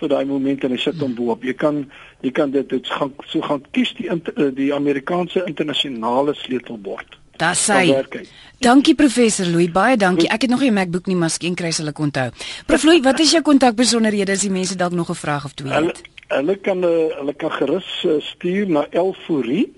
vir 0.00 0.12
daai 0.12 0.24
oomblik 0.24 0.64
en 0.64 0.74
hy 0.74 0.80
sit 0.80 1.00
hom 1.02 1.14
bo-op. 1.16 1.44
Jy 1.44 1.56
kan 1.60 1.82
jy 2.24 2.32
kan 2.36 2.52
dit 2.54 2.68
dit 2.68 2.92
gaan 2.98 3.12
so 3.28 3.44
gaan 3.46 3.64
kies 3.76 3.92
die 3.98 4.08
eh, 4.10 4.52
die 4.56 4.70
Amerikaanse 4.74 5.44
internasionale 5.46 6.34
sleutelbord. 6.34 7.18
Daar 7.40 7.56
sê. 7.56 7.96
Dankie 8.60 8.94
professor 8.94 9.46
Louw, 9.48 9.70
baie 9.72 9.96
dankie. 9.96 10.28
Ek 10.28 10.42
het 10.44 10.50
nog 10.50 10.60
nie 10.60 10.70
'n 10.70 10.74
MacBook 10.74 11.06
nie, 11.06 11.16
maar 11.16 11.30
skien 11.30 11.54
kry 11.54 11.72
hulle 11.72 11.92
onthou. 11.96 12.30
Prof 12.66 12.82
Louw, 12.84 13.00
wat 13.00 13.20
is 13.20 13.30
jou 13.30 13.42
kontakbesonderhede 13.42 14.32
as 14.32 14.40
die 14.40 14.50
mense 14.50 14.76
dalk 14.76 14.92
nog 14.92 15.08
'n 15.08 15.14
vraag 15.14 15.44
of 15.44 15.52
twee 15.54 15.72
het? 15.72 15.80
Hulle, 15.80 15.94
hulle 16.28 16.56
kan 16.56 16.84
eh, 16.84 17.16
hulle 17.18 17.34
kan 17.34 17.50
gerus 17.50 18.04
eh, 18.04 18.20
stuur 18.20 18.68
na 18.68 18.86
Elforie 18.90 19.72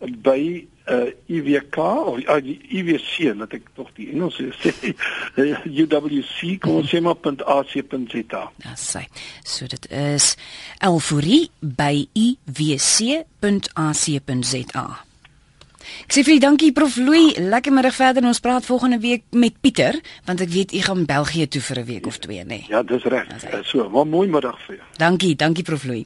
by 0.00 0.66
uh 0.90 1.10
IWK 1.28 1.76
of 1.78 2.18
uh, 2.24 2.40
die 2.42 2.58
IWC 2.80 3.34
laat 3.38 3.52
ek 3.54 3.62
tog 3.76 3.88
die 3.94 4.08
Engels 4.10 4.40
sê 4.62 4.72
UWC 5.36 6.58
kom 6.62 6.76
ons 6.80 6.90
sê 6.90 6.98
maar 7.04 7.16
.ac.za. 7.20 8.42
Ja, 8.64 8.72
sê. 8.74 9.02
So 9.44 9.66
dit 9.70 9.84
is 9.92 10.36
Elforie 10.80 11.50
by 11.60 12.08
IWC.ac.za. 12.16 13.20
Ek 16.06 16.14
sê 16.14 16.22
vir 16.26 16.36
u 16.36 16.40
dankie 16.42 16.72
prof 16.76 16.96
Louw, 17.00 17.32
lekker 17.52 17.72
middag 17.74 17.96
verder 17.96 18.22
en 18.22 18.30
ons 18.30 18.42
praat 18.42 18.66
volgende 18.66 19.00
week 19.02 19.24
met 19.36 19.56
Pieter 19.62 19.98
want 20.28 20.42
ek 20.44 20.52
weet 20.52 20.74
u 20.76 20.82
gaan 20.86 21.04
België 21.08 21.48
toe 21.48 21.62
vir 21.68 21.78
'n 21.80 21.86
week 21.86 22.06
of 22.06 22.18
twee 22.18 22.42
nê. 22.44 22.46
Nee. 22.46 22.66
Ja, 22.68 22.82
dis 22.82 23.04
reg. 23.04 23.26
So, 23.64 23.84
'n 23.88 24.08
mooi 24.08 24.28
middag 24.28 24.58
vir 24.66 24.76
jou. 24.76 24.86
Dankie, 24.96 25.36
dankie 25.36 25.64
prof 25.64 25.84
Louw. 25.84 26.04